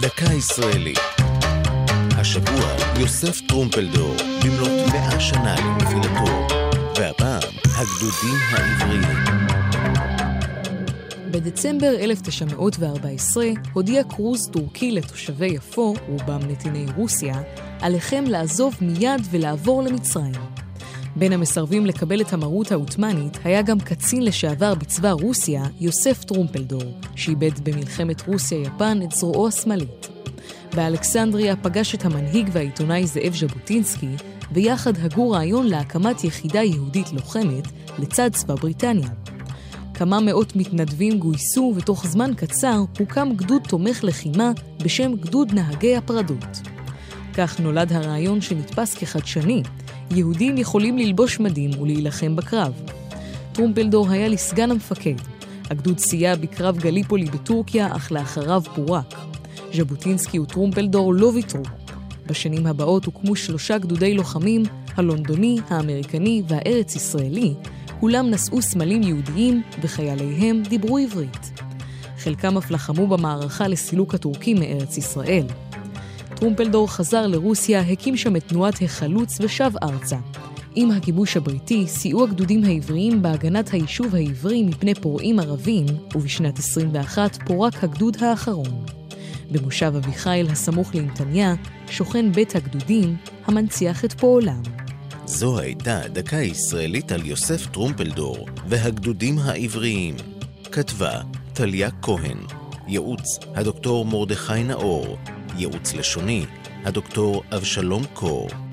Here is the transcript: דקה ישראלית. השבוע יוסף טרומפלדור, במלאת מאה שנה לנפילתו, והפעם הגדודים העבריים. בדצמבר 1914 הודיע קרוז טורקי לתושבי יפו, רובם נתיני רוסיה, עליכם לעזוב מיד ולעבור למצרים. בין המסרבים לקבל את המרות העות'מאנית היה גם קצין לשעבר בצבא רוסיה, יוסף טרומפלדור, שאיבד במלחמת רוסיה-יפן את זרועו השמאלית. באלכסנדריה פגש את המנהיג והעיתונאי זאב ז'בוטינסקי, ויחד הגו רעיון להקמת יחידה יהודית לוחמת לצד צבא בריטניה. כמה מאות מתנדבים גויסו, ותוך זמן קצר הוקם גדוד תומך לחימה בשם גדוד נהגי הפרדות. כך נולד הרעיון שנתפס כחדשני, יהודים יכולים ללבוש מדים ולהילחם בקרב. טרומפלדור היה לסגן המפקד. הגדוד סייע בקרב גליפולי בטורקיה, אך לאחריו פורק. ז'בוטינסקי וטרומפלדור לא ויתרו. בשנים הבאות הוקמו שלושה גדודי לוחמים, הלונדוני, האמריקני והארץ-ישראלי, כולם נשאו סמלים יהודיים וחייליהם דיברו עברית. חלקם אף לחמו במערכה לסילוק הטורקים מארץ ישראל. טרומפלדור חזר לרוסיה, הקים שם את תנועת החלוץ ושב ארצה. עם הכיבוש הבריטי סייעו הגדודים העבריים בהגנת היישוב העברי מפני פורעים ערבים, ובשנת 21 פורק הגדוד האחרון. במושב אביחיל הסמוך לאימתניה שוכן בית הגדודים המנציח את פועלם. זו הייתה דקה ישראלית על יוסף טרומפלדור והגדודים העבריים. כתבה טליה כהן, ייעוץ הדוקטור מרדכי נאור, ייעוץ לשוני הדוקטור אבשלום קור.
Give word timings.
דקה 0.00 0.32
ישראלית. 0.32 0.98
השבוע 2.18 2.74
יוסף 3.00 3.40
טרומפלדור, 3.40 4.14
במלאת 4.44 4.92
מאה 4.92 5.20
שנה 5.20 5.54
לנפילתו, 5.60 6.46
והפעם 6.96 7.52
הגדודים 7.64 8.38
העבריים. 8.50 9.18
בדצמבר 11.30 11.94
1914 12.00 13.46
הודיע 13.72 14.04
קרוז 14.04 14.48
טורקי 14.52 14.92
לתושבי 14.92 15.46
יפו, 15.46 15.94
רובם 16.08 16.40
נתיני 16.48 16.86
רוסיה, 16.96 17.42
עליכם 17.80 18.24
לעזוב 18.26 18.76
מיד 18.80 19.20
ולעבור 19.30 19.82
למצרים. 19.82 20.59
בין 21.16 21.32
המסרבים 21.32 21.86
לקבל 21.86 22.20
את 22.20 22.32
המרות 22.32 22.72
העות'מאנית 22.72 23.38
היה 23.44 23.62
גם 23.62 23.80
קצין 23.80 24.24
לשעבר 24.24 24.74
בצבא 24.74 25.10
רוסיה, 25.10 25.62
יוסף 25.80 26.24
טרומפלדור, 26.24 26.82
שאיבד 27.14 27.68
במלחמת 27.68 28.28
רוסיה-יפן 28.28 28.98
את 29.04 29.12
זרועו 29.12 29.48
השמאלית. 29.48 30.08
באלכסנדריה 30.74 31.56
פגש 31.56 31.94
את 31.94 32.04
המנהיג 32.04 32.48
והעיתונאי 32.52 33.06
זאב 33.06 33.34
ז'בוטינסקי, 33.34 34.10
ויחד 34.52 34.92
הגו 34.98 35.30
רעיון 35.30 35.66
להקמת 35.66 36.24
יחידה 36.24 36.62
יהודית 36.62 37.12
לוחמת 37.12 37.64
לצד 37.98 38.30
צבא 38.32 38.54
בריטניה. 38.54 39.08
כמה 39.94 40.20
מאות 40.20 40.56
מתנדבים 40.56 41.18
גויסו, 41.18 41.72
ותוך 41.76 42.06
זמן 42.06 42.30
קצר 42.36 42.84
הוקם 42.98 43.28
גדוד 43.36 43.62
תומך 43.68 44.04
לחימה 44.04 44.52
בשם 44.82 45.12
גדוד 45.16 45.52
נהגי 45.52 45.96
הפרדות. 45.96 46.60
כך 47.34 47.60
נולד 47.60 47.92
הרעיון 47.92 48.40
שנתפס 48.40 48.94
כחדשני, 48.94 49.62
יהודים 50.10 50.58
יכולים 50.58 50.98
ללבוש 50.98 51.40
מדים 51.40 51.80
ולהילחם 51.80 52.36
בקרב. 52.36 52.72
טרומפלדור 53.52 54.10
היה 54.10 54.28
לסגן 54.28 54.70
המפקד. 54.70 55.14
הגדוד 55.70 55.98
סייע 55.98 56.36
בקרב 56.36 56.78
גליפולי 56.78 57.24
בטורקיה, 57.24 57.96
אך 57.96 58.12
לאחריו 58.12 58.62
פורק. 58.74 59.14
ז'בוטינסקי 59.74 60.38
וטרומפלדור 60.38 61.14
לא 61.14 61.26
ויתרו. 61.26 61.62
בשנים 62.26 62.66
הבאות 62.66 63.04
הוקמו 63.04 63.36
שלושה 63.36 63.78
גדודי 63.78 64.14
לוחמים, 64.14 64.62
הלונדוני, 64.96 65.56
האמריקני 65.68 66.42
והארץ-ישראלי, 66.48 67.54
כולם 68.00 68.30
נשאו 68.30 68.62
סמלים 68.62 69.02
יהודיים 69.02 69.62
וחייליהם 69.82 70.62
דיברו 70.68 70.98
עברית. 70.98 71.50
חלקם 72.18 72.56
אף 72.56 72.70
לחמו 72.70 73.06
במערכה 73.06 73.68
לסילוק 73.68 74.14
הטורקים 74.14 74.60
מארץ 74.60 74.96
ישראל. 74.98 75.46
טרומפלדור 76.40 76.90
חזר 76.90 77.26
לרוסיה, 77.26 77.80
הקים 77.80 78.16
שם 78.16 78.36
את 78.36 78.48
תנועת 78.48 78.82
החלוץ 78.82 79.38
ושב 79.40 79.70
ארצה. 79.82 80.16
עם 80.74 80.90
הכיבוש 80.90 81.36
הבריטי 81.36 81.86
סייעו 81.86 82.24
הגדודים 82.24 82.64
העבריים 82.64 83.22
בהגנת 83.22 83.72
היישוב 83.72 84.14
העברי 84.14 84.62
מפני 84.62 84.94
פורעים 84.94 85.38
ערבים, 85.38 85.86
ובשנת 86.14 86.58
21 86.58 87.38
פורק 87.46 87.84
הגדוד 87.84 88.16
האחרון. 88.22 88.84
במושב 89.50 89.92
אביחיל 89.96 90.50
הסמוך 90.50 90.94
לאימתניה 90.94 91.54
שוכן 91.90 92.32
בית 92.32 92.56
הגדודים 92.56 93.16
המנציח 93.46 94.04
את 94.04 94.12
פועלם. 94.12 94.62
זו 95.24 95.58
הייתה 95.58 96.00
דקה 96.12 96.36
ישראלית 96.36 97.12
על 97.12 97.26
יוסף 97.26 97.66
טרומפלדור 97.66 98.48
והגדודים 98.68 99.38
העבריים. 99.38 100.14
כתבה 100.72 101.20
טליה 101.52 101.90
כהן, 102.02 102.38
ייעוץ 102.88 103.38
הדוקטור 103.54 104.04
מרדכי 104.04 104.64
נאור, 104.64 105.16
ייעוץ 105.60 105.94
לשוני 105.94 106.44
הדוקטור 106.84 107.42
אבשלום 107.56 108.02
קור. 108.14 108.69